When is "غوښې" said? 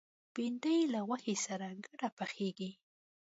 1.07-1.35